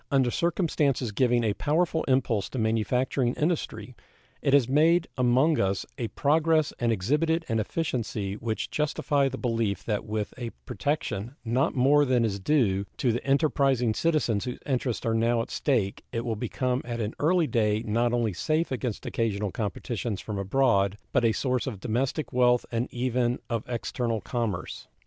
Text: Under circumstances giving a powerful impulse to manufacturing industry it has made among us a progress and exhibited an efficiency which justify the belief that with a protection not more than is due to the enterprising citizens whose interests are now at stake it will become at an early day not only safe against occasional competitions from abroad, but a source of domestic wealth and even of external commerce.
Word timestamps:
Under 0.09 0.31
circumstances 0.31 1.11
giving 1.11 1.43
a 1.43 1.53
powerful 1.53 2.03
impulse 2.05 2.49
to 2.49 2.57
manufacturing 2.57 3.35
industry 3.35 3.95
it 4.41 4.51
has 4.51 4.67
made 4.67 5.07
among 5.15 5.59
us 5.59 5.85
a 5.95 6.07
progress 6.07 6.73
and 6.79 6.91
exhibited 6.91 7.45
an 7.47 7.59
efficiency 7.59 8.33
which 8.33 8.71
justify 8.71 9.29
the 9.29 9.37
belief 9.37 9.83
that 9.83 10.03
with 10.03 10.33
a 10.39 10.49
protection 10.65 11.35
not 11.45 11.75
more 11.75 12.03
than 12.03 12.25
is 12.25 12.39
due 12.39 12.85
to 12.97 13.11
the 13.11 13.23
enterprising 13.23 13.93
citizens 13.93 14.45
whose 14.45 14.57
interests 14.65 15.05
are 15.05 15.13
now 15.13 15.39
at 15.39 15.51
stake 15.51 16.03
it 16.11 16.25
will 16.25 16.35
become 16.35 16.81
at 16.83 16.99
an 16.99 17.13
early 17.19 17.45
day 17.45 17.83
not 17.85 18.11
only 18.11 18.33
safe 18.33 18.71
against 18.71 19.05
occasional 19.05 19.51
competitions 19.51 20.19
from 20.19 20.39
abroad, 20.39 20.97
but 21.11 21.23
a 21.23 21.31
source 21.31 21.67
of 21.67 21.79
domestic 21.79 22.33
wealth 22.33 22.65
and 22.71 22.91
even 22.91 23.37
of 23.51 23.63
external 23.69 24.19
commerce. 24.19 24.87